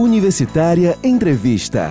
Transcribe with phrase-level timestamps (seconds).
[0.00, 1.90] Universitária Entrevista.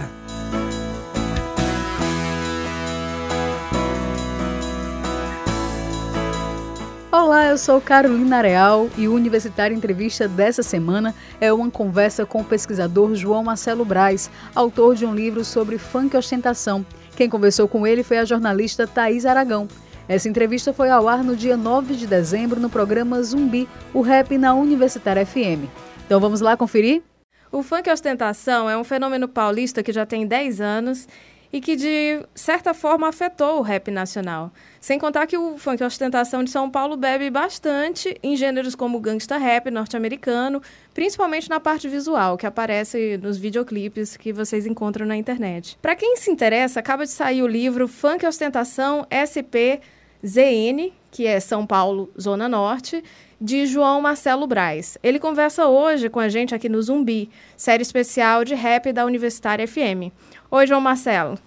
[7.12, 12.42] Olá, eu sou Carolina Real e o Universitária Entrevista dessa semana é uma conversa com
[12.42, 16.84] o pesquisador João Marcelo Braz, autor de um livro sobre funk e ostentação.
[17.16, 19.68] Quem conversou com ele foi a jornalista Thaís Aragão.
[20.08, 24.36] Essa entrevista foi ao ar no dia 9 de dezembro no programa Zumbi, o rap
[24.36, 25.70] na Universitária FM.
[26.08, 27.04] Então vamos lá conferir?
[27.52, 31.08] O funk ostentação é um fenômeno paulista que já tem 10 anos
[31.52, 34.52] e que, de certa forma, afetou o rap nacional.
[34.80, 39.36] Sem contar que o funk ostentação de São Paulo bebe bastante em gêneros como gangsta
[39.38, 40.62] rap norte-americano,
[40.94, 45.76] principalmente na parte visual, que aparece nos videoclipes que vocês encontram na internet.
[45.82, 49.82] Para quem se interessa, acaba de sair o livro Funk Ostentação SP
[50.24, 53.04] ZN, que é São Paulo, Zona Norte,
[53.40, 54.98] de João Marcelo Braz.
[55.02, 59.68] Ele conversa hoje com a gente aqui no Zumbi, série especial de rap da Universitária
[59.68, 60.12] FM.
[60.52, 61.38] Oi, João Marcelo.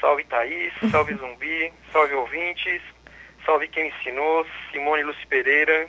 [0.00, 2.82] Salve Thaís, salve Zumbi, salve ouvintes,
[3.44, 5.88] salve quem ensinou, Simone Lúcia Pereira.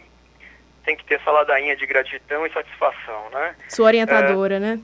[0.83, 3.55] Tem que ter essa ladainha de gratidão e satisfação, né?
[3.69, 4.59] Sua orientadora, é...
[4.59, 4.79] né?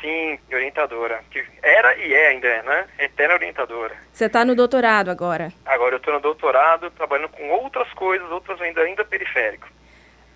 [0.00, 1.24] Sim, orientadora.
[1.30, 2.86] Que era e é ainda, né?
[2.98, 3.96] Eterna orientadora.
[4.12, 5.52] Você está no doutorado agora?
[5.64, 9.66] Agora eu estou no doutorado, trabalhando com outras coisas, outras ainda, ainda periférico.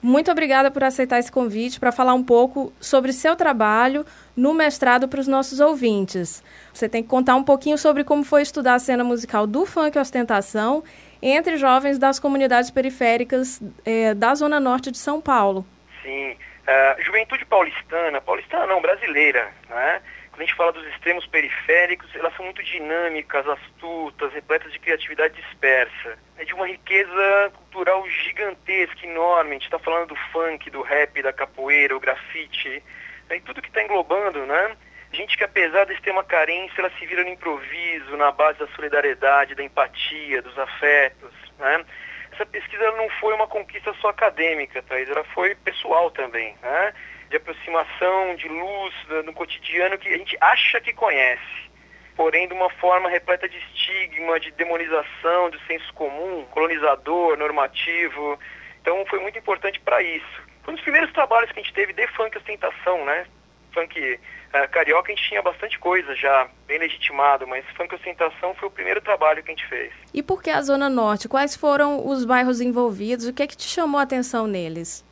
[0.03, 4.05] Muito obrigada por aceitar esse convite para falar um pouco sobre seu trabalho
[4.37, 6.43] no mestrado para os nossos ouvintes.
[6.75, 9.97] Você tem que contar um pouquinho sobre como foi estudar a cena musical do funk
[9.97, 10.83] ostentação
[11.23, 15.65] entre jovens das comunidades periféricas eh, da Zona Norte de São Paulo.
[16.03, 20.01] Sim, Uh, juventude paulistana, paulistana não, brasileira, né?
[20.33, 25.35] Quando a gente fala dos extremos periféricos, elas são muito dinâmicas, astutas, repletas de criatividade
[25.35, 26.19] dispersa.
[26.39, 29.51] É de uma riqueza cultural gigantesca, enorme.
[29.51, 32.83] A gente está falando do funk, do rap, da capoeira, o grafite,
[33.29, 33.43] né?
[33.45, 34.75] tudo que está englobando, né?
[35.13, 38.67] Gente que apesar de ter uma carência, ela se vira no improviso, na base da
[38.69, 41.85] solidariedade, da empatia, dos afetos, né?
[42.33, 46.95] essa pesquisa não foi uma conquista só acadêmica, Thais, ela foi pessoal também, né?
[47.33, 48.95] De aproximação, de luz
[49.25, 51.71] no cotidiano que a gente acha que conhece,
[52.15, 58.39] porém de uma forma repleta de estigma, de demonização, de senso comum, colonizador, normativo.
[58.83, 60.43] Então foi muito importante para isso.
[60.63, 63.27] Foi um dos primeiros trabalhos que a gente teve de funk ostentação, né?
[63.73, 64.21] Funk
[64.53, 68.71] Uh, carioca a gente tinha bastante coisa já, bem legitimado, mas funk ostentação foi o
[68.71, 69.91] primeiro trabalho que a gente fez.
[70.13, 71.27] E por que a Zona Norte?
[71.27, 73.27] Quais foram os bairros envolvidos?
[73.27, 75.03] O que é que te chamou a atenção neles?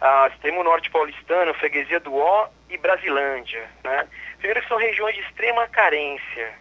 [0.00, 3.68] Ah, extremo norte paulistano, freguesia do Ó e Brasilândia.
[3.84, 4.08] Né?
[4.38, 6.52] Primeiro que são regiões de extrema carência.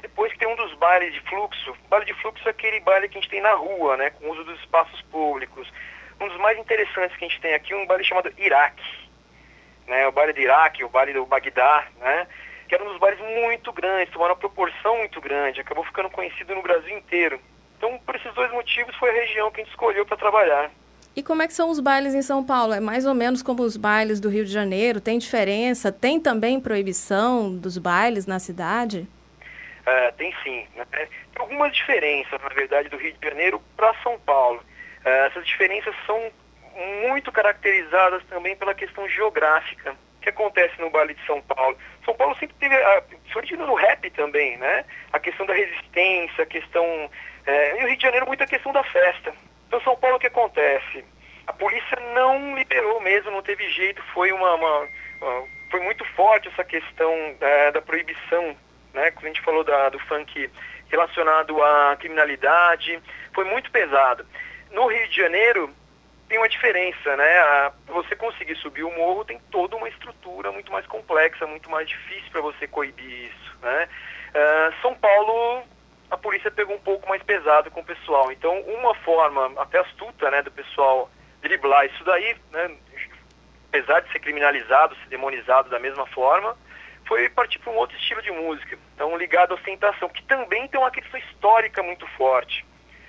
[0.00, 1.74] Depois que tem um dos bailes de fluxo.
[1.88, 4.32] Baile de fluxo é aquele baile que a gente tem na rua, né, com o
[4.32, 5.66] uso dos espaços públicos.
[6.20, 9.04] Um dos mais interessantes que a gente tem aqui é um baile chamado Iraque
[9.86, 12.26] né, o baile de Iraque, o baile do Bagdá, né,
[12.68, 16.54] que era um dos bares muito grandes, tomou uma proporção muito grande, acabou ficando conhecido
[16.54, 17.40] no Brasil inteiro.
[17.76, 20.70] Então, por esses dois motivos, foi a região que a gente escolheu para trabalhar.
[21.16, 22.72] E como é que são os bailes em São Paulo?
[22.72, 25.00] É mais ou menos como os bailes do Rio de Janeiro?
[25.00, 25.92] Tem diferença?
[25.92, 29.06] Tem também proibição dos bailes na cidade?
[29.86, 30.66] Uh, tem sim.
[30.74, 30.84] Né?
[30.90, 31.08] Tem
[31.38, 34.58] algumas diferenças, na verdade, do Rio de Janeiro para São Paulo.
[35.04, 36.20] Uh, essas diferenças são
[37.08, 39.92] muito caracterizadas também pela questão geográfica.
[39.92, 41.78] O que acontece no Baile de São Paulo?
[42.04, 42.74] São Paulo sempre teve,
[43.22, 44.84] principalmente no rap também, né?
[45.12, 47.08] A questão da resistência, a questão...
[47.46, 49.32] É, e o Rio de Janeiro, muita questão da festa.
[49.66, 51.04] Então, São Paulo, o que acontece?
[51.46, 54.88] A polícia não liberou mesmo, não teve jeito, foi uma, uma,
[55.70, 58.56] foi muito forte essa questão da, da proibição,
[58.92, 59.10] né?
[59.10, 60.50] Quando a gente falou da, do funk
[60.88, 63.00] relacionado à criminalidade,
[63.34, 64.24] foi muito pesado.
[64.70, 65.74] No Rio de Janeiro,
[66.28, 67.72] tem uma diferença, né?
[67.86, 71.88] Para você conseguir subir o morro tem toda uma estrutura muito mais complexa, muito mais
[71.88, 73.88] difícil para você coibir isso, né?
[74.30, 75.62] Uh, São Paulo,
[76.14, 78.30] a polícia pegou um pouco mais pesado com o pessoal.
[78.32, 81.10] Então, uma forma até astuta, né, do pessoal
[81.42, 82.76] driblar isso daí, né,
[83.68, 86.56] apesar de ser criminalizado, ser demonizado da mesma forma,
[87.06, 90.80] foi partir para um outro estilo de música, então ligado à ostentação, que também tem
[90.80, 92.64] uma questão histórica muito forte.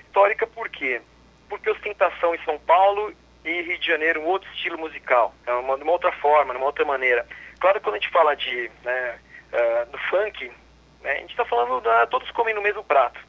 [0.08, 1.02] Histórica por quê?
[1.50, 3.14] porque ostentação em São Paulo
[3.44, 6.58] e Rio de Janeiro um outro estilo musical, é uma, de uma outra forma, de
[6.58, 7.26] uma outra maneira.
[7.60, 9.20] Claro quando a gente fala de né,
[9.54, 10.52] uh, do funk,
[11.06, 13.20] né, a gente está falando da todos comem no mesmo prato,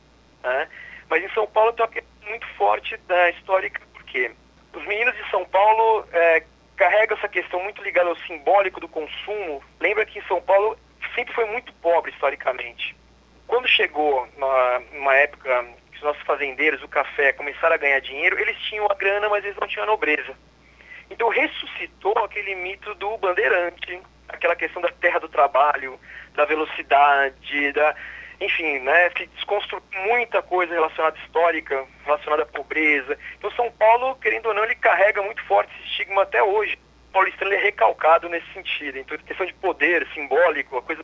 [0.42, 0.68] né?
[1.08, 4.32] mas em São Paulo tem uma muito forte da histórica porque
[4.72, 6.42] os meninos de São Paulo é,
[6.76, 9.62] carregam essa questão muito ligada ao simbólico do consumo.
[9.80, 10.78] Lembra que em São Paulo
[11.14, 12.96] sempre foi muito pobre historicamente.
[13.46, 18.38] Quando chegou numa, numa época que os nossos fazendeiros, o café, começaram a ganhar dinheiro,
[18.38, 20.34] eles tinham a grana, mas eles não tinham a nobreza.
[21.10, 25.98] Então ressuscitou aquele mito do bandeirante, aquela questão da terra do trabalho,
[26.34, 27.94] da velocidade, da,
[28.40, 33.18] enfim, né, se desconstruiu muita coisa relacionada à histórica, relacionada à pobreza.
[33.38, 36.78] Então São Paulo, querendo ou não, ele carrega muito forte esse estigma até hoje.
[37.08, 38.98] O paulistano é recalcado nesse sentido.
[38.98, 41.02] Então a questão de poder simbólico, a coisa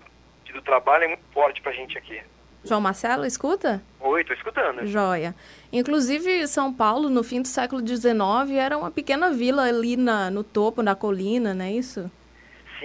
[0.53, 2.21] do trabalho é muito forte pra gente aqui.
[2.65, 3.83] João Marcelo, escuta?
[3.99, 4.87] Oi, tô escutando.
[4.87, 5.35] Joia.
[5.73, 8.13] Inclusive, São Paulo, no fim do século XIX,
[8.57, 12.11] era uma pequena vila ali na, no topo da colina, não é isso?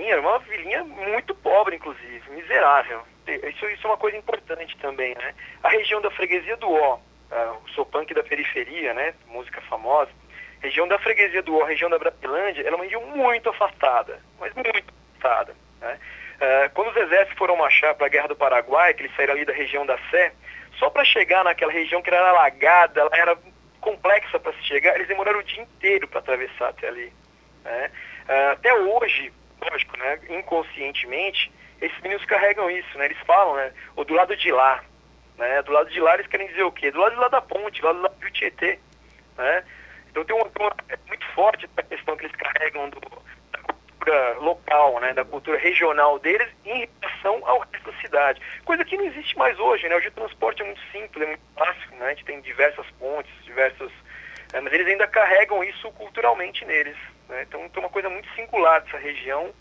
[0.06, 3.02] Era uma vilinha muito pobre, inclusive, miserável.
[3.28, 5.34] Isso, isso é uma coisa importante também, né?
[5.64, 9.14] A região da freguesia do Ó, uh, o Sopunk da periferia, né?
[9.28, 10.12] Música famosa.
[10.62, 14.54] Região da freguesia do Ó, região da Brasilândia, ela é uma região muito afastada, mas
[14.54, 16.00] muito afastada, né?
[16.38, 19.44] Uh, quando os exércitos foram marchar para a Guerra do Paraguai, que eles saíram ali
[19.44, 20.32] da região da Sé,
[20.78, 23.38] só para chegar naquela região que era alagada, ela era
[23.82, 27.12] complexa para se chegar, eles demoraram o dia inteiro para atravessar até ali.
[27.64, 27.92] Né?
[28.30, 31.52] Uh, até hoje, lógico, né, inconscientemente,
[31.82, 33.06] esses meninos carregam isso, né?
[33.06, 33.72] Eles falam, né?
[33.96, 34.84] Ou do lado de lá.
[35.38, 35.62] Né?
[35.62, 36.90] Do lado de lá eles querem dizer o quê?
[36.90, 38.80] Do lado de lá da ponte, do lado, do lado do Tietê.
[39.38, 39.64] Né?
[40.10, 43.00] Então tem uma, uma, é muito forte a questão que eles carregam do,
[44.08, 48.42] cultura local, né, da cultura regional deles em relação ao resto da cidade.
[48.64, 49.96] Coisa que não existe mais hoje, né?
[49.96, 52.06] Hoje o transporte é muito simples, é muito fácil, né?
[52.06, 53.92] A gente tem diversas pontes, diversos...
[54.54, 56.96] É, mas eles ainda carregam isso culturalmente neles.
[57.30, 57.44] Né?
[57.44, 59.54] Então tem uma coisa muito singular dessa região,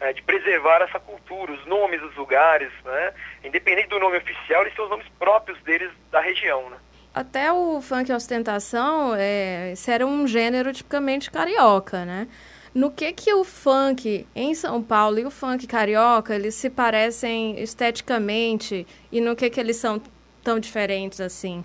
[0.00, 3.14] é, de preservar essa cultura, os nomes dos lugares, né?
[3.44, 6.76] Independente do nome oficial, eles têm os nomes próprios deles da região, né?
[7.14, 12.26] Até o funk ostentação, é, esse era um gênero tipicamente carioca, né?
[12.74, 17.56] No que que o funk em São Paulo e o funk carioca, eles se parecem
[17.60, 20.02] esteticamente e no que que eles são
[20.42, 21.64] tão diferentes assim?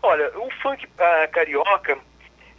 [0.00, 1.98] Olha, o funk uh, carioca,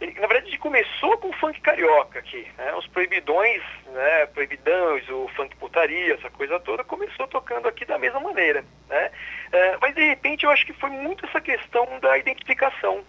[0.04, 2.74] ele, na verdade ele começou com o funk carioca aqui, né?
[2.74, 8.20] Os proibidões, né, proibidões, o funk putaria, essa coisa toda, começou tocando aqui da mesma
[8.20, 9.10] maneira, né?
[9.48, 13.02] Uh, mas de repente eu acho que foi muito essa questão da identificação.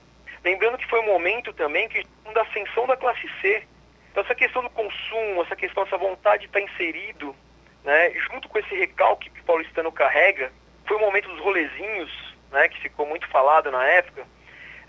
[0.44, 3.64] Lembrando que foi um momento também que da ascensão da classe C,
[4.12, 7.36] então essa questão do consumo, essa questão, essa vontade de estar inserido,
[7.84, 10.52] né, junto com esse recalque que o paulistano carrega,
[10.86, 14.26] foi o momento dos rolezinhos, né, que ficou muito falado na época,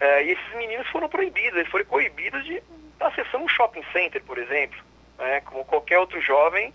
[0.00, 2.62] é, e esses meninos foram proibidos, eles foram coibidos de
[3.00, 4.78] acessando um shopping center, por exemplo,
[5.18, 6.72] né, como qualquer outro jovem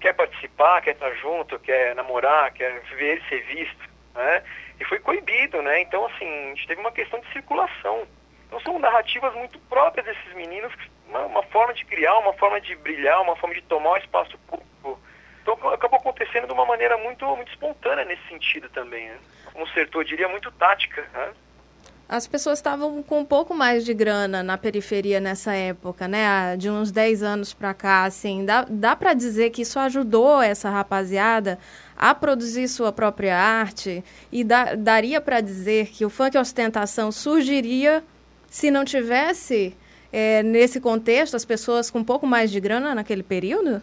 [0.00, 4.42] quer participar, quer estar junto, quer namorar, quer ver ser visto, né,
[4.78, 8.06] e foi coibido, né, então assim, a gente teve uma questão de circulação,
[8.46, 10.72] então são narrativas muito próprias desses meninos
[11.08, 14.36] uma, uma, forma de criar, uma forma de brilhar, uma forma de tomar o espaço
[14.38, 15.00] público.
[15.42, 19.08] Então acabou acontecendo de uma maneira muito, muito espontânea nesse sentido também.
[19.08, 19.18] Né?
[19.52, 21.08] Como o Sertor diria, muito tática.
[21.12, 21.32] Né?
[22.08, 26.56] As pessoas estavam com um pouco mais de grana na periferia nessa época, né?
[26.56, 28.44] De uns 10 anos para cá, assim.
[28.44, 31.58] Dá, dá para dizer que isso ajudou essa rapaziada
[31.96, 34.04] a produzir sua própria arte?
[34.30, 38.04] E daria para dizer que o funk ostentação surgiria
[38.48, 39.76] se não tivesse
[40.12, 43.82] é, nesse contexto, as pessoas com um pouco mais de grana naquele período?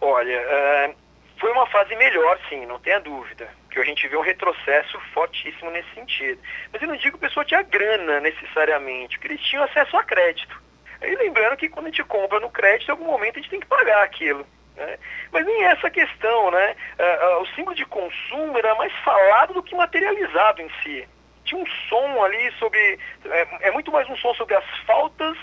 [0.00, 0.94] Olha, é,
[1.38, 3.48] foi uma fase melhor, sim, não tenha dúvida.
[3.76, 6.40] Que a gente vê um retrocesso fortíssimo nesse sentido.
[6.72, 10.02] Mas eu não digo que a pessoa tinha grana necessariamente, porque eles tinham acesso a
[10.02, 10.58] crédito.
[10.98, 13.60] Aí lembrando que quando a gente compra no crédito, em algum momento a gente tem
[13.60, 14.46] que pagar aquilo.
[14.76, 14.98] Né?
[15.30, 16.74] Mas nem essa questão, né?
[16.98, 21.06] Uh, uh, o símbolo de consumo era mais falado do que materializado em si.
[21.44, 22.98] Tinha um som ali sobre.
[23.26, 25.36] É, é muito mais um som sobre as faltas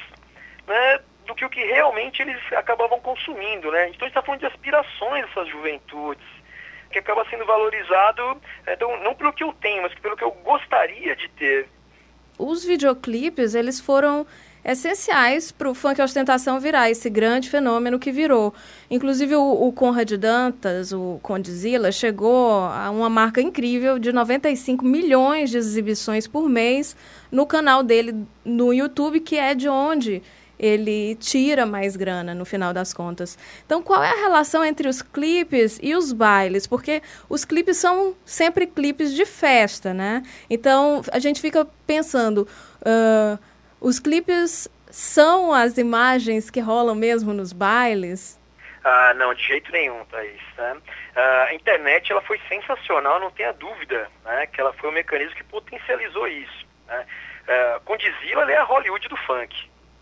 [0.65, 3.71] né, do que o que realmente eles acabavam consumindo.
[3.71, 3.89] Né?
[3.89, 6.25] Então a gente está falando de aspirações dessas juventudes,
[6.93, 11.15] que acaba sendo valorizado então, não pelo que eu tenho, mas pelo que eu gostaria
[11.15, 11.67] de ter.
[12.37, 14.25] Os videoclipes, eles foram
[14.65, 18.53] essenciais para o funk ostentação virar esse grande fenômeno que virou.
[18.89, 25.49] Inclusive o, o Conrad Dantas, o Condzilla, chegou a uma marca incrível de 95 milhões
[25.49, 26.95] de exibições por mês
[27.29, 30.23] no canal dele no YouTube, que é de onde
[30.63, 33.37] ele tira mais grana no final das contas.
[33.65, 36.65] Então, qual é a relação entre os clipes e os bailes?
[36.65, 40.23] Porque os clipes são sempre clipes de festa, né?
[40.49, 42.47] Então, a gente fica pensando,
[42.79, 43.37] uh,
[43.81, 48.39] os clipes são as imagens que rolam mesmo nos bailes?
[48.85, 50.41] Ah, não, de jeito nenhum, Thaís.
[50.57, 50.77] Né?
[51.13, 54.47] Ah, a internet ela foi sensacional, não tenha dúvida, né?
[54.47, 56.65] que ela foi um mecanismo que potencializou isso.
[56.87, 57.05] Né?
[57.49, 59.53] Ah, Condizila é a Hollywood do funk.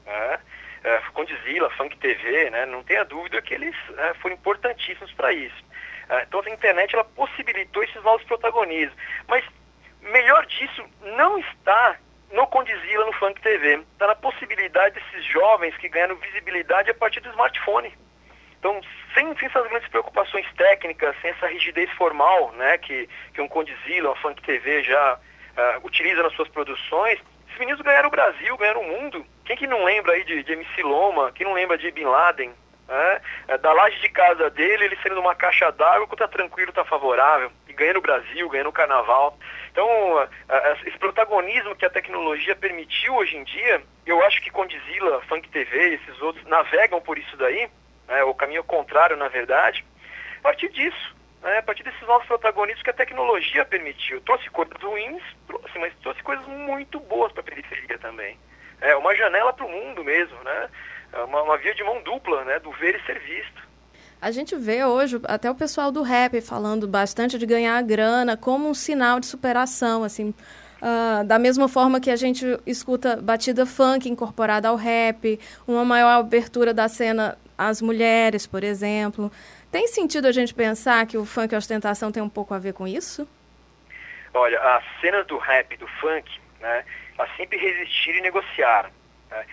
[0.06, 0.40] Né?
[0.84, 5.64] É, Condizila, Funk TV, né, não tenha dúvida que eles né, foram importantíssimos para isso.
[6.10, 8.98] É, então a internet ela possibilitou esses novos protagonismos.
[9.28, 9.46] Mas
[10.02, 11.98] melhor disso não está
[12.32, 13.84] no Condizila, no Funk TV.
[13.94, 17.94] Está na possibilidade desses jovens que ganharam visibilidade a partir do smartphone.
[18.60, 18.80] Então,
[19.14, 24.10] sem, sem essas grandes preocupações técnicas, sem essa rigidez formal, né, que, que um Condzilla,
[24.10, 28.82] uma Funk TV já uh, utiliza nas suas produções, esses meninos ganharam o Brasil, ganharam
[28.82, 29.26] o mundo.
[29.46, 31.32] Quem que não lembra aí de, de MC Loma?
[31.34, 32.52] Quem não lembra de Bin Laden?
[32.88, 33.22] Né?
[33.48, 36.84] É, da laje de casa dele, ele sendo uma caixa d'água, quando tá tranquilo, tá
[36.84, 37.52] favorável.
[37.68, 39.38] E ganha no Brasil, ganha no carnaval.
[39.72, 39.88] Então,
[40.86, 45.96] esse protagonismo que a tecnologia permitiu hoje em dia, eu acho que Condzilla, Funk TV,
[45.96, 47.70] esses outros navegam por isso daí,
[48.08, 49.86] né, o caminho contrário, na verdade,
[50.40, 54.20] a partir disso, né, a partir desses novos protagonistas que a tecnologia permitiu.
[54.22, 58.38] Trouxe coisas ruins, trouxe, mas trouxe coisas muito boas para a periferia também.
[58.82, 60.70] É uma janela para o mundo mesmo, né?
[61.14, 62.60] É uma, uma via de mão dupla, né?
[62.60, 63.62] Do ver e ser visto.
[64.22, 68.70] A gente vê hoje até o pessoal do rap falando bastante de ganhar grana como
[68.70, 70.34] um sinal de superação, assim.
[70.82, 76.20] Uh, da mesma forma que a gente escuta batida funk incorporada ao rap, uma maior
[76.20, 79.32] abertura da cena às mulheres, por exemplo.
[79.72, 82.60] Tem sentido a gente pensar que o funk e a ostentação tem um pouco a
[82.60, 83.28] ver com isso?
[84.34, 86.84] Olha, a cena do rap, do funk, né,
[87.18, 88.90] ela sempre resistiram e negociaram.
[89.30, 89.46] Né?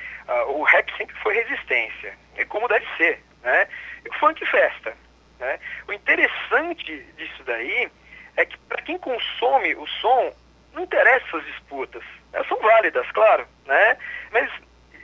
[0.48, 3.22] O rap sempre foi resistência, e como deve ser.
[3.42, 3.68] Né?
[4.04, 4.96] E o funk festa.
[5.38, 5.58] Né?
[5.86, 7.90] O interessante disso daí
[8.36, 10.32] é que para quem consome o som,
[10.72, 12.02] não interessa as disputas.
[12.32, 13.96] Elas são válidas, claro, né?
[14.30, 14.50] mas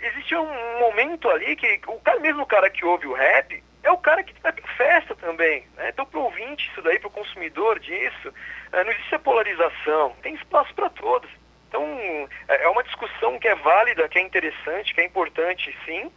[0.02, 3.90] existe um momento ali que o cara, mesmo o cara que ouve o rap é
[3.90, 5.66] o cara que vai para festa também.
[5.76, 5.90] Né?
[5.90, 10.16] Então, para o ouvinte, isso daí, para o consumidor disso, uh, não existe a polarização,
[10.22, 11.30] tem espaço para todos.
[11.74, 16.08] Então, é, é uma discussão que é válida, que é interessante, que é importante, sim.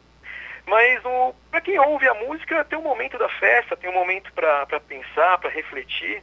[0.68, 1.02] Mas
[1.50, 5.40] para quem ouve a música, tem um momento da festa, tem um momento para pensar,
[5.40, 6.22] para refletir.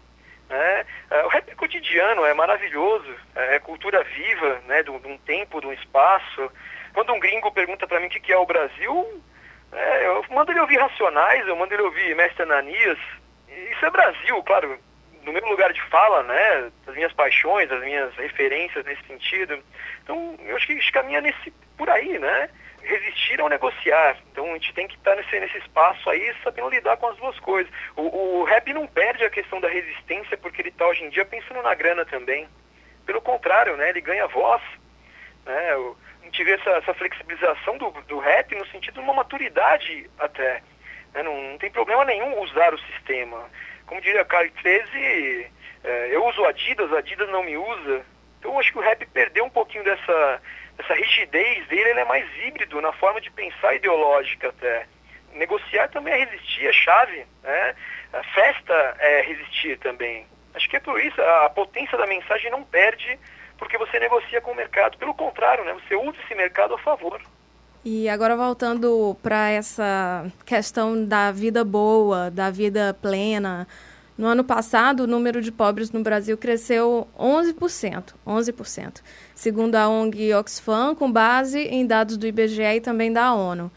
[0.49, 0.87] Né?
[1.11, 4.85] É, o rap é cotidiano, é maravilhoso, é, é cultura viva, né?
[4.85, 6.53] de, um tempo, de um espaço.
[6.93, 9.21] Quando um gringo pergunta para mim o que, é o Brasil,
[9.73, 12.99] é, eu mando ele ouvir Racionais, eu mando ele ouvir Mestre Ananias.
[13.49, 14.79] Isso é Brasil, claro,
[15.25, 19.59] no meu lugar de fala, né, das minhas paixões, das minhas referências nesse sentido.
[20.03, 22.51] Então, eu acho que a gente caminha nesse, por aí, né?
[22.83, 24.19] Resistir ao negociar.
[24.31, 27.39] Então, a gente tem que estar nesse, nesse espaço aí, sabendo lidar com as duas
[27.41, 27.73] coisas.
[27.97, 31.25] O, o rap não perde a questão da resistência porque ele está hoje em dia
[31.25, 32.47] pensando na grana também.
[33.07, 33.89] Pelo contrário, né?
[33.89, 34.63] Ele ganha voz.
[35.47, 35.73] Né?
[36.21, 40.63] A gente vê essa, essa flexibilização do, do rap no sentido de uma maturidade até.
[41.15, 41.23] Né?
[41.23, 43.49] Não, não tem problema nenhum usar o sistema
[43.87, 45.51] como diria Carl 13,
[45.85, 48.05] é, eu uso Adidas, Adidas não me usa.
[48.39, 50.43] Então eu acho que o rap perdeu um pouquinho dessa,
[50.77, 54.87] dessa rigidez dele, ele é mais híbrido na forma de pensar ideológica até.
[55.33, 57.27] Negociar também é resistir, é chave.
[57.43, 57.75] Né?
[58.13, 60.27] A festa é resistir também.
[60.55, 63.19] Acho que é por isso, a potência da mensagem não perde
[63.59, 64.99] porque você negocia com o mercado.
[64.99, 65.73] Pelo contrário, né?
[65.75, 67.21] você usa esse mercado a favor.
[67.85, 73.69] E agora voltando para essa questão da vida boa, da vida plena.
[74.17, 79.03] No ano passado, o número de pobres no Brasil cresceu 11%, 11%,
[79.35, 83.71] segundo a ONG Oxfam, com base em dados do IBGE e também da ONU.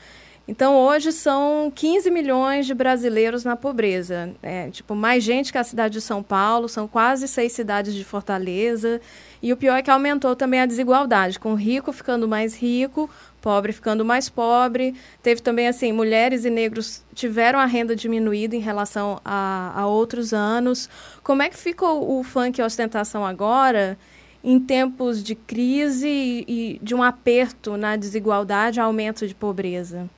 [0.48, 4.34] Então, hoje são 15 milhões de brasileiros na pobreza.
[4.42, 8.06] É, tipo, mais gente que a cidade de São Paulo, são quase seis cidades de
[8.06, 9.02] Fortaleza.
[9.42, 13.10] E o pior é que aumentou também a desigualdade, com o rico ficando mais rico,
[13.42, 14.94] pobre ficando mais pobre.
[15.22, 20.34] Teve também, assim, mulheres e negros tiveram a renda diminuída em relação a, a outros
[20.34, 20.90] anos.
[21.24, 23.98] Como é que ficou o funk e ostentação agora,
[24.44, 30.10] em tempos de crise e, de um aperto na desigualdade, aumento de pobreza?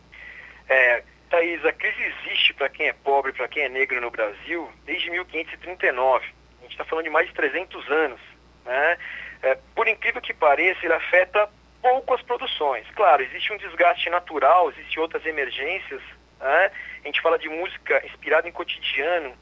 [0.67, 4.69] É, Thaís, a crise existe para quem é pobre, para quem é negro no Brasil,
[4.85, 6.25] desde 1539.
[6.25, 8.19] A gente está falando de mais de 300 anos.
[8.65, 8.97] Né?
[9.41, 11.49] É, por incrível que pareça, ele afeta
[11.81, 12.85] pouco as produções.
[12.95, 16.01] Claro, existe um desgaste natural, existem outras emergências.
[16.39, 16.71] Né?
[17.03, 19.33] A gente fala de música inspirada em cotidiano.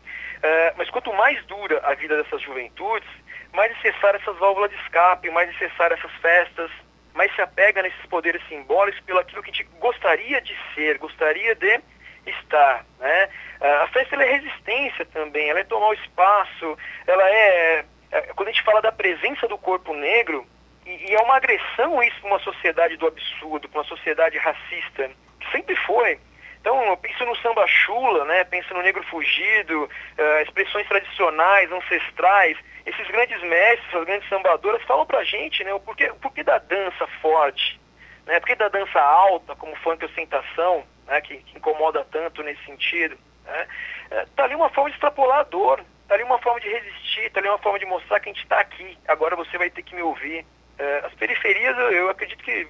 [0.42, 3.10] É, mas quanto mais dura a vida dessas juventudes,
[3.54, 6.72] mais necessárias essas válvulas de escape, mais necessárias essas festas,
[7.14, 11.56] mais se apega nesses poderes simbólicos pelo aquilo que a gente gostaria de ser, gostaria
[11.56, 11.82] de
[12.28, 12.86] estar.
[13.00, 13.30] Né?
[13.60, 16.78] É, a festa é resistência também, ela é tomar o espaço,
[17.08, 20.46] ela é, é quando a gente fala da presença do corpo negro,
[20.88, 25.12] e, e é uma agressão isso para uma sociedade do absurdo, para uma sociedade racista,
[25.40, 26.18] que sempre foi.
[26.62, 28.44] Então, eu penso no samba chula, né?
[28.46, 32.58] penso no negro fugido, uh, expressões tradicionais, ancestrais.
[32.86, 36.58] Esses grandes mestres, as grandes sambadoras falam pra gente né, o, porquê, o porquê da
[36.58, 37.80] dança forte,
[38.26, 38.40] né?
[38.40, 43.18] porquê da dança alta, como funk ostentação, né, que, que incomoda tanto nesse sentido.
[43.46, 43.68] Né?
[44.12, 47.30] Uh, tá ali uma forma de extrapolar a dor, tá ali uma forma de resistir,
[47.32, 49.84] tá ali uma forma de mostrar que a gente está aqui, agora você vai ter
[49.84, 50.46] que me ouvir.
[50.80, 52.68] É, as periferias, eu, eu, acredito que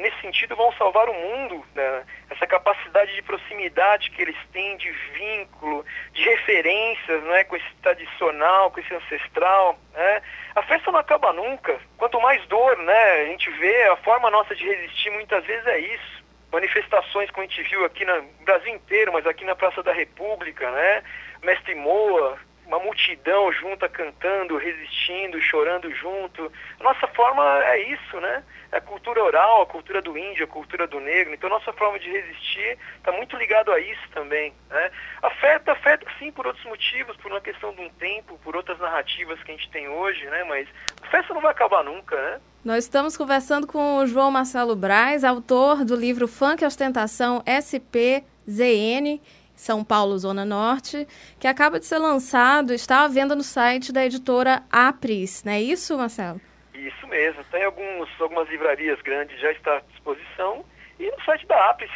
[0.00, 1.64] nesse sentido, vão salvar o mundo.
[1.74, 2.04] Né?
[2.30, 7.44] Essa capacidade de proximidade que eles têm, de vínculo, de referências né?
[7.44, 9.78] com esse tradicional, com esse ancestral.
[9.92, 10.22] Né?
[10.54, 11.78] A festa não acaba nunca.
[11.96, 15.78] Quanto mais dor né, a gente vê, a forma nossa de resistir muitas vezes é
[15.78, 16.20] isso.
[16.50, 20.68] Manifestações como a gente viu aqui no Brasil inteiro, mas aqui na Praça da República,
[20.72, 21.04] né?
[21.44, 22.36] Mestre Moa,
[22.70, 26.50] uma multidão junta cantando, resistindo, chorando junto.
[26.80, 28.44] Nossa forma é isso, né?
[28.70, 31.34] É a cultura oral, a cultura do índio, a cultura do negro.
[31.34, 34.52] Então, nossa forma de resistir está muito ligado a isso também.
[34.68, 34.90] Né?
[35.20, 39.42] Afeta, afeta sim por outros motivos, por uma questão de um tempo, por outras narrativas
[39.42, 40.44] que a gente tem hoje, né?
[40.44, 40.68] Mas
[41.02, 42.40] a festa não vai acabar nunca, né?
[42.64, 49.20] Nós estamos conversando com o João Marcelo Braz, autor do livro Funk Ostentação SPZN
[49.60, 51.06] são Paulo, Zona Norte,
[51.38, 55.60] que acaba de ser lançado, está à venda no site da editora Apris, não é
[55.60, 56.40] isso, Marcelo?
[56.74, 60.64] Isso mesmo, tem alguns, algumas livrarias grandes, já está à disposição,
[60.98, 61.90] e no site da Apris.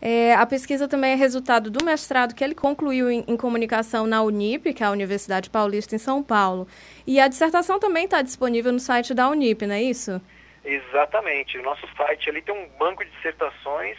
[0.00, 4.22] É, a pesquisa também é resultado do mestrado que ele concluiu em, em, comunicação na
[4.22, 6.66] Unip, que é a Universidade Paulista em São Paulo.
[7.06, 10.22] E a dissertação também está disponível no site da Unip, não é isso?
[10.64, 11.58] Exatamente.
[11.58, 13.98] O nosso site ali tem um banco de dissertações,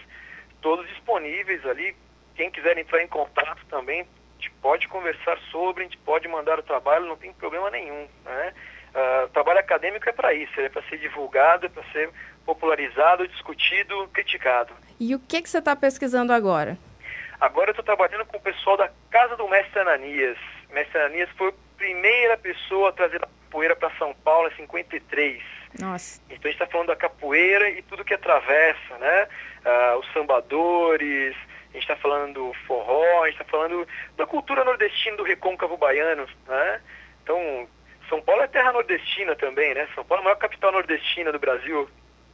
[0.61, 1.95] todos disponíveis ali,
[2.39, 4.05] quem quiser entrar em contato também, a
[4.41, 8.07] gente pode conversar sobre, a gente pode mandar o trabalho, não tem problema nenhum.
[8.23, 8.53] Né?
[8.95, 12.09] Uh, o trabalho acadêmico é para isso, é para ser divulgado, é para ser
[12.45, 14.73] popularizado, discutido, criticado.
[14.97, 16.77] E o que, que você está pesquisando agora?
[17.41, 20.37] Agora eu estou trabalhando com o pessoal da Casa do Mestre Ananias.
[20.69, 25.43] Mestre Ananias foi a primeira pessoa a trazer a capoeira para São Paulo em 53.
[25.77, 26.21] Nossa.
[26.29, 29.27] Então a gente está falando da capoeira e tudo que atravessa, né?
[29.65, 31.35] Uh, os sambadores,
[31.69, 35.77] a gente está falando do forró, a gente está falando da cultura nordestina do recôncavo
[35.77, 36.81] baiano, né?
[37.23, 37.67] Então,
[38.07, 39.87] São Paulo é terra nordestina também, né?
[39.93, 41.87] São Paulo é a maior capital nordestina do Brasil.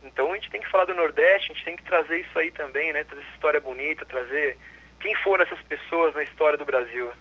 [0.05, 2.51] Então a gente tem que falar do Nordeste, a gente tem que trazer isso aí
[2.51, 3.03] também, né?
[3.03, 4.57] Trazer essa história bonita, trazer
[4.99, 7.11] quem foram essas pessoas na história do Brasil.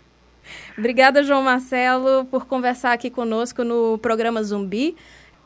[0.76, 4.97] Obrigada, João Marcelo, por conversar aqui conosco no programa Zumbi.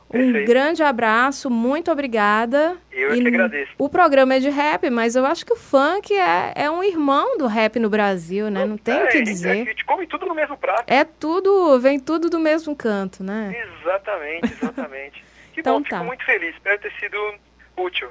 [0.09, 0.47] Um Perfeito.
[0.47, 2.75] grande abraço, muito obrigada.
[2.91, 3.71] Eu e que agradeço.
[3.77, 7.37] O programa é de rap, mas eu acho que o funk é, é um irmão
[7.37, 8.65] do rap no Brasil, né?
[8.65, 9.49] Não tem é, o que dizer.
[9.51, 10.83] A gente come tudo no mesmo prato.
[10.87, 13.55] É tudo, vem tudo do mesmo canto, né?
[13.81, 15.23] Exatamente, exatamente.
[15.53, 15.97] que então bom, tá.
[15.97, 16.55] fico muito feliz.
[16.55, 17.35] Espero ter sido
[17.77, 18.09] útil.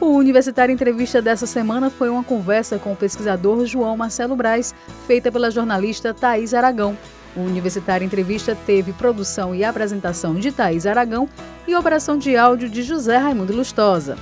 [0.00, 4.74] O Universitário Entrevista dessa semana foi uma conversa com o pesquisador João Marcelo Braz,
[5.06, 6.96] feita pela jornalista Thaís Aragão.
[7.36, 11.28] O Universitário Entrevista teve produção e apresentação de Thaís Aragão
[11.66, 14.16] e operação de áudio de José Raimundo Lustosa.